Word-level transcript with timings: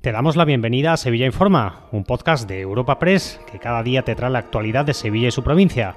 Te 0.00 0.12
damos 0.12 0.34
la 0.34 0.46
bienvenida 0.46 0.94
a 0.94 0.96
Sevilla 0.96 1.26
Informa, 1.26 1.80
un 1.92 2.04
podcast 2.04 2.48
de 2.48 2.62
Europa 2.62 2.98
Press 2.98 3.38
que 3.52 3.58
cada 3.58 3.82
día 3.82 4.00
te 4.00 4.14
trae 4.14 4.30
la 4.30 4.38
actualidad 4.38 4.86
de 4.86 4.94
Sevilla 4.94 5.28
y 5.28 5.30
su 5.30 5.42
provincia. 5.42 5.94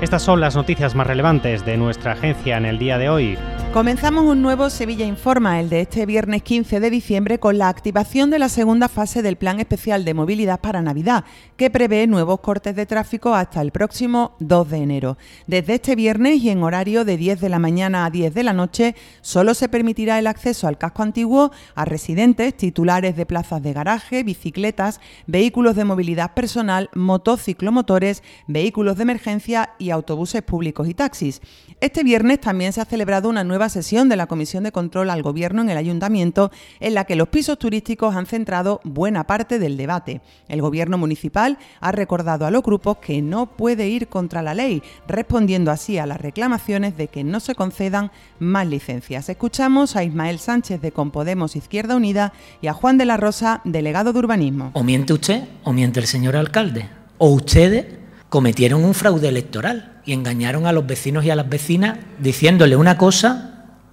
Estas 0.00 0.22
son 0.22 0.40
las 0.40 0.54
noticias 0.54 0.94
más 0.94 1.08
relevantes 1.08 1.66
de 1.66 1.76
nuestra 1.76 2.12
agencia 2.12 2.58
en 2.58 2.64
el 2.64 2.78
día 2.78 2.98
de 2.98 3.08
hoy. 3.08 3.36
Comenzamos 3.72 4.24
un 4.24 4.40
nuevo 4.40 4.70
Sevilla 4.70 5.04
Informa, 5.04 5.60
el 5.60 5.68
de 5.68 5.82
este 5.82 6.06
viernes 6.06 6.42
15 6.42 6.80
de 6.80 6.88
diciembre, 6.88 7.38
con 7.38 7.58
la 7.58 7.68
activación 7.68 8.30
de 8.30 8.38
la 8.38 8.48
segunda 8.48 8.88
fase 8.88 9.20
del 9.20 9.36
Plan 9.36 9.60
Especial 9.60 10.06
de 10.06 10.14
Movilidad 10.14 10.60
para 10.60 10.80
Navidad, 10.80 11.24
que 11.58 11.68
prevé 11.68 12.06
nuevos 12.06 12.40
cortes 12.40 12.74
de 12.74 12.86
tráfico 12.86 13.34
hasta 13.34 13.60
el 13.60 13.72
próximo 13.72 14.34
2 14.40 14.70
de 14.70 14.76
enero. 14.78 15.18
Desde 15.46 15.74
este 15.74 15.94
viernes 15.94 16.42
y 16.42 16.48
en 16.48 16.62
horario 16.62 17.04
de 17.04 17.18
10 17.18 17.38
de 17.38 17.50
la 17.50 17.58
mañana 17.58 18.06
a 18.06 18.10
10 18.10 18.32
de 18.32 18.42
la 18.44 18.54
noche, 18.54 18.94
solo 19.20 19.52
se 19.52 19.68
permitirá 19.68 20.18
el 20.18 20.26
acceso 20.26 20.66
al 20.68 20.78
casco 20.78 21.02
antiguo 21.02 21.50
a 21.74 21.84
residentes, 21.84 22.56
titulares 22.56 23.14
de 23.14 23.26
plazas 23.26 23.62
de 23.62 23.74
garaje, 23.74 24.22
bicicletas, 24.22 25.00
vehículos 25.26 25.76
de 25.76 25.84
movilidad 25.84 26.32
personal, 26.32 26.88
motociclomotores, 26.94 28.22
vehículos 28.46 28.96
de 28.96 29.02
emergencia 29.02 29.74
y 29.78 29.90
autobuses 29.90 30.40
públicos 30.40 30.88
y 30.88 30.94
taxis. 30.94 31.42
Este 31.78 32.02
viernes 32.02 32.40
también 32.40 32.72
se 32.72 32.80
ha 32.80 32.86
celebrado 32.86 33.28
una 33.28 33.44
nueva 33.44 33.55
sesión 33.68 34.08
de 34.08 34.16
la 34.16 34.26
Comisión 34.26 34.64
de 34.64 34.72
Control 34.72 35.10
al 35.10 35.22
Gobierno 35.22 35.62
en 35.62 35.70
el 35.70 35.76
Ayuntamiento, 35.78 36.50
en 36.80 36.94
la 36.94 37.04
que 37.04 37.16
los 37.16 37.28
pisos 37.28 37.58
turísticos 37.58 38.14
han 38.14 38.26
centrado 38.26 38.80
buena 38.84 39.24
parte 39.24 39.58
del 39.58 39.76
debate. 39.76 40.20
El 40.48 40.60
Gobierno 40.60 40.98
municipal 40.98 41.58
ha 41.80 41.92
recordado 41.92 42.46
a 42.46 42.50
los 42.50 42.62
grupos 42.62 42.98
que 42.98 43.22
no 43.22 43.46
puede 43.46 43.88
ir 43.88 44.08
contra 44.08 44.42
la 44.42 44.54
ley, 44.54 44.82
respondiendo 45.08 45.70
así 45.70 45.98
a 45.98 46.06
las 46.06 46.20
reclamaciones 46.20 46.96
de 46.96 47.08
que 47.08 47.24
no 47.24 47.40
se 47.40 47.54
concedan 47.54 48.10
más 48.38 48.66
licencias. 48.66 49.28
Escuchamos 49.28 49.96
a 49.96 50.04
Ismael 50.04 50.38
Sánchez 50.38 50.80
de 50.80 50.92
Compodemos 50.92 51.56
Izquierda 51.56 51.96
Unida 51.96 52.32
y 52.60 52.66
a 52.66 52.74
Juan 52.74 52.98
de 52.98 53.06
la 53.06 53.16
Rosa, 53.16 53.62
delegado 53.64 54.12
de 54.12 54.18
urbanismo. 54.18 54.70
O 54.74 54.82
miente 54.82 55.12
usted 55.12 55.44
o 55.64 55.72
miente 55.72 56.00
el 56.00 56.06
señor 56.06 56.36
alcalde. 56.36 56.88
O 57.18 57.30
ustedes 57.30 57.86
cometieron 58.28 58.84
un 58.84 58.94
fraude 58.94 59.28
electoral 59.28 60.00
y 60.04 60.12
engañaron 60.12 60.66
a 60.66 60.72
los 60.72 60.86
vecinos 60.86 61.24
y 61.24 61.30
a 61.30 61.36
las 61.36 61.48
vecinas 61.48 61.98
diciéndole 62.18 62.76
una 62.76 62.96
cosa 62.96 63.45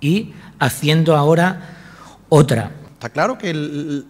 y 0.04 0.34
haciendo 0.60 1.16
ahora 1.16 1.78
otra. 2.30 2.72
Está 2.94 3.10
claro 3.10 3.38
que 3.38 3.54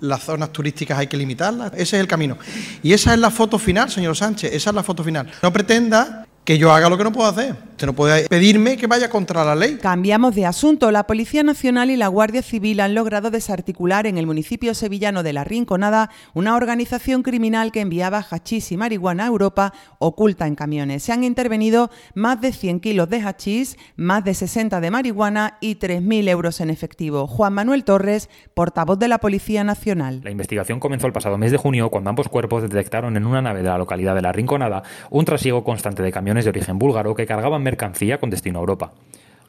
las 0.02 0.24
zonas 0.24 0.52
turísticas 0.52 0.98
hay 1.00 1.08
que 1.08 1.18
limitarlas, 1.18 1.72
ese 1.74 1.98
es 1.98 2.02
el 2.02 2.08
camino. 2.08 2.38
Y 2.82 2.94
esa 2.94 3.14
es 3.14 3.20
la 3.20 3.32
foto 3.32 3.58
final, 3.58 3.90
señor 3.90 4.16
Sánchez, 4.16 4.54
esa 4.54 4.70
es 4.72 4.76
la 4.76 4.84
foto 4.84 5.04
final. 5.04 5.32
No 5.42 5.52
pretenda 5.52 6.28
que 6.44 6.58
yo 6.58 6.72
haga 6.72 6.90
lo 6.90 6.98
que 6.98 7.04
no 7.04 7.12
puedo 7.12 7.30
hacer. 7.30 7.56
Usted 7.74 7.88
no 7.88 7.94
puede 7.94 8.30
pedirme 8.30 8.78
que 8.78 8.86
vaya 8.86 9.10
contra 9.10 9.44
la 9.44 9.56
ley. 9.56 9.80
Cambiamos 9.82 10.36
de 10.36 10.46
asunto. 10.46 10.92
La 10.92 11.08
Policía 11.08 11.42
Nacional 11.42 11.90
y 11.90 11.98
la 11.98 12.08
Guardia 12.08 12.44
Civil 12.44 12.80
han 12.80 12.94
logrado 12.94 13.32
desarticular 13.32 14.06
en 14.06 14.20
el 14.20 14.28
municipio 14.28 14.76
sevillano 14.76 15.24
de 15.24 15.34
La 15.34 15.44
Rinconada 15.44 16.12
una 16.36 16.56
organización 16.56 17.24
criminal 17.24 17.72
que 17.72 17.82
enviaba 17.82 18.24
hachís 18.30 18.72
y 18.72 18.78
marihuana 18.78 19.24
a 19.24 19.28
Europa 19.28 19.74
oculta 19.98 20.46
en 20.46 20.54
camiones. 20.54 21.02
Se 21.02 21.14
han 21.14 21.24
intervenido 21.24 21.90
más 22.14 22.40
de 22.42 22.54
100 22.54 22.80
kilos 22.80 23.10
de 23.10 23.22
hachís, 23.22 23.76
más 23.96 24.24
de 24.24 24.36
60 24.36 24.80
de 24.80 24.92
marihuana 24.92 25.58
y 25.60 25.78
3.000 25.78 26.30
euros 26.30 26.62
en 26.62 26.70
efectivo. 26.70 27.26
Juan 27.26 27.54
Manuel 27.54 27.86
Torres, 27.86 28.30
portavoz 28.54 29.00
de 29.00 29.08
la 29.08 29.18
Policía 29.18 29.64
Nacional. 29.64 30.22
La 30.24 30.30
investigación 30.30 30.80
comenzó 30.80 31.08
el 31.08 31.14
pasado 31.14 31.40
mes 31.40 31.52
de 31.52 31.58
junio 31.58 31.90
cuando 31.90 32.12
ambos 32.12 32.30
cuerpos 32.30 32.62
detectaron 32.62 33.18
en 33.18 33.26
una 33.26 33.42
nave 33.42 33.64
de 33.64 33.70
la 33.70 33.80
localidad 33.80 34.14
de 34.14 34.22
La 34.22 34.32
Rinconada 34.32 34.84
un 35.10 35.26
trasiego 35.26 35.64
constante 35.64 36.04
de 36.04 36.12
camiones 36.12 36.46
de 36.46 36.52
origen 36.52 36.78
búlgaro 36.78 37.16
que 37.16 37.26
cargaban 37.26 37.63
mercancía 37.64 38.20
con 38.20 38.30
destino 38.30 38.60
a 38.60 38.62
Europa. 38.62 38.92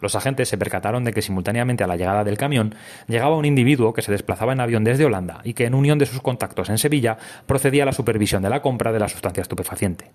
Los 0.01 0.17
agentes 0.17 0.49
se 0.49 0.59
percataron 0.59 1.05
de 1.05 1.13
que 1.13 1.23
simultáneamente 1.23 1.85
a 1.85 1.87
la 1.87 1.97
llegada 1.97 2.25
del 2.25 2.37
camión 2.37 2.75
llegaba 3.09 3.37
un 3.37 3.45
individuo 3.45 3.95
que 3.95 4.03
se 4.03 4.13
desplazaba 4.13 4.53
en 4.53 4.61
avión 4.61 4.85
desde 4.85 5.05
Holanda 5.05 5.41
y 5.45 5.55
que 5.55 5.65
en 5.65 5.75
unión 5.75 5.99
de 5.99 6.07
sus 6.07 6.21
contactos 6.21 6.69
en 6.69 6.79
Sevilla 6.79 7.17
procedía 7.47 7.85
a 7.85 7.87
la 7.87 7.93
supervisión 7.93 8.43
de 8.43 8.51
la 8.51 8.61
compra 8.63 8.93
de 8.93 8.99
la 8.99 9.09
sustancia 9.09 9.41
estupefaciente. 9.41 10.11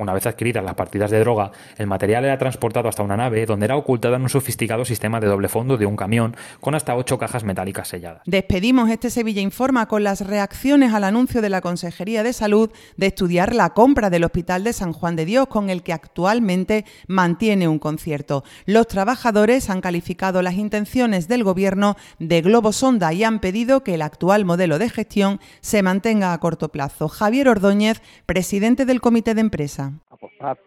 Una 0.00 0.14
vez 0.14 0.26
adquiridas 0.26 0.64
las 0.64 0.76
partidas 0.76 1.10
de 1.10 1.20
droga, 1.20 1.52
el 1.76 1.86
material 1.86 2.24
era 2.24 2.38
transportado 2.38 2.88
hasta 2.88 3.02
una 3.02 3.18
nave 3.18 3.44
donde 3.44 3.66
era 3.66 3.76
ocultada 3.76 4.16
en 4.16 4.22
un 4.22 4.30
sofisticado 4.30 4.86
sistema 4.86 5.20
de 5.20 5.26
doble 5.26 5.50
fondo 5.50 5.76
de 5.76 5.84
un 5.84 5.94
camión 5.94 6.34
con 6.58 6.74
hasta 6.74 6.96
ocho 6.96 7.18
cajas 7.18 7.44
metálicas 7.44 7.88
selladas. 7.88 8.22
Despedimos 8.24 8.88
este 8.88 9.10
Sevilla 9.10 9.42
Informa 9.42 9.88
con 9.88 10.02
las 10.02 10.26
reacciones 10.26 10.94
al 10.94 11.04
anuncio 11.04 11.42
de 11.42 11.50
la 11.50 11.60
Consejería 11.60 12.22
de 12.22 12.32
Salud 12.32 12.70
de 12.96 13.08
estudiar 13.08 13.54
la 13.54 13.74
compra 13.74 14.08
del 14.08 14.24
Hospital 14.24 14.64
de 14.64 14.72
San 14.72 14.94
Juan 14.94 15.16
de 15.16 15.26
Dios, 15.26 15.48
con 15.48 15.68
el 15.68 15.82
que 15.82 15.92
actualmente 15.92 16.86
mantiene 17.06 17.68
un 17.68 17.78
concierto. 17.78 18.42
Los 18.64 18.88
trabajadores 18.88 19.68
han 19.68 19.82
calificado 19.82 20.40
las 20.40 20.54
intenciones 20.54 21.28
del 21.28 21.44
Gobierno 21.44 21.98
de 22.18 22.40
globo 22.40 22.72
sonda 22.72 23.12
y 23.12 23.22
han 23.22 23.38
pedido 23.38 23.84
que 23.84 23.96
el 23.96 24.02
actual 24.02 24.46
modelo 24.46 24.78
de 24.78 24.88
gestión 24.88 25.40
se 25.60 25.82
mantenga 25.82 26.32
a 26.32 26.40
corto 26.40 26.70
plazo. 26.70 27.08
Javier 27.08 27.50
Ordóñez, 27.50 28.00
presidente 28.24 28.86
del 28.86 29.02
Comité 29.02 29.34
de 29.34 29.42
Empresa 29.42 29.89
apostar 30.20 30.58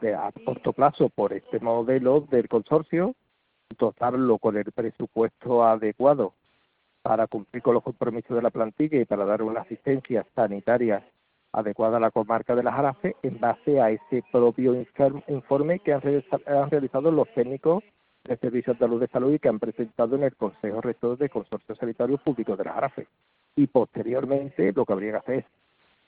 de, 0.00 0.14
a 0.14 0.30
corto 0.44 0.72
plazo 0.72 1.08
por 1.08 1.32
este 1.32 1.60
modelo 1.60 2.20
del 2.30 2.48
consorcio, 2.48 3.14
dotarlo 3.78 4.38
con 4.38 4.56
el 4.56 4.70
presupuesto 4.72 5.64
adecuado 5.64 6.34
para 7.02 7.26
cumplir 7.26 7.62
con 7.62 7.74
los 7.74 7.82
compromisos 7.82 8.36
de 8.36 8.42
la 8.42 8.50
plantilla 8.50 9.00
y 9.00 9.04
para 9.04 9.24
dar 9.24 9.42
una 9.42 9.60
asistencia 9.60 10.26
sanitaria 10.34 11.04
adecuada 11.52 11.98
a 11.98 12.00
la 12.00 12.10
comarca 12.10 12.54
de 12.56 12.62
las 12.62 12.74
Jarafes 12.74 13.14
en 13.22 13.38
base 13.38 13.80
a 13.80 13.90
ese 13.90 14.24
propio 14.32 14.74
informe 15.28 15.80
que 15.80 15.92
han, 15.92 16.00
realizado 16.00 17.10
los 17.10 17.28
técnicos 17.34 17.84
de 18.24 18.36
Servicios 18.38 18.76
de 18.78 18.86
Salud 18.86 19.00
de 19.00 19.08
Salud 19.08 19.32
y 19.34 19.38
que 19.38 19.48
han 19.48 19.60
presentado 19.60 20.16
en 20.16 20.24
el 20.24 20.34
Consejo 20.34 20.80
Rector 20.80 21.18
del 21.18 21.30
Consorcio 21.30 21.74
Sanitario 21.76 22.18
Público 22.18 22.56
de 22.56 22.64
las 22.64 22.74
Jarafes. 22.74 23.06
Y 23.54 23.66
posteriormente 23.66 24.72
lo 24.72 24.84
que 24.84 24.92
habría 24.92 25.12
que 25.12 25.18
hacer 25.18 25.44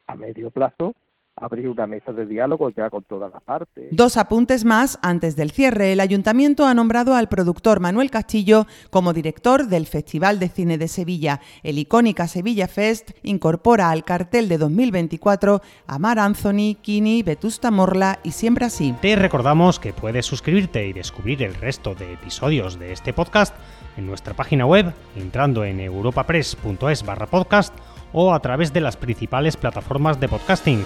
a 0.07 0.17
medio 0.17 0.51
plazo, 0.51 0.95
abrir 1.37 1.69
una 1.69 1.87
mesa 1.87 2.13
de 2.13 2.25
diálogo 2.25 2.71
ya 2.71 2.89
con 2.89 3.05
todas 3.05 3.31
las 3.31 3.43
partes. 3.43 3.89
Dos 3.91 4.17
apuntes 4.17 4.65
más 4.65 4.99
antes 5.03 5.37
del 5.37 5.51
cierre. 5.51 5.93
El 5.93 6.01
ayuntamiento 6.01 6.67
ha 6.67 6.73
nombrado 6.73 7.15
al 7.15 7.29
productor 7.29 7.81
Manuel 7.81 8.11
Castillo 8.11 8.67
como 8.91 9.13
director 9.13 9.67
del 9.67 9.87
Festival 9.87 10.39
de 10.39 10.49
Cine 10.49 10.79
de 10.79 10.89
Sevilla. 10.89 11.41
El 11.63 11.79
icónica 11.79 12.27
Sevilla 12.27 12.69
Fest 12.69 13.11
incorpora 13.23 13.91
al 13.91 14.05
cartel 14.05 14.49
de 14.49 14.57
2024 14.57 15.61
a 15.87 15.99
Mar 15.99 16.19
Anthony, 16.19 16.77
Kini, 16.81 17.23
Vetusta 17.23 17.71
Morla 17.71 18.19
y 18.23 18.31
Siempre 18.31 18.65
Así. 18.65 18.95
Te 19.03 19.17
recordamos 19.17 19.79
que 19.79 19.93
puedes 19.93 20.25
suscribirte 20.25 20.87
y 20.87 20.95
descubrir 20.95 21.43
el 21.43 21.55
resto 21.55 21.95
de 21.95 22.15
episodios 22.15 22.79
de 22.79 22.93
este 22.93 23.13
podcast 23.13 23.55
en 23.99 24.07
nuestra 24.07 24.35
página 24.35 24.65
web 24.65 24.93
entrando 25.17 25.65
en 25.65 25.81
europapress.es 25.81 27.05
barra 27.05 27.27
podcast 27.27 27.75
o 28.13 28.33
a 28.33 28.41
través 28.41 28.73
de 28.73 28.81
las 28.81 28.97
principales 28.97 29.57
plataformas 29.57 30.19
de 30.21 30.29
podcasting 30.29 30.85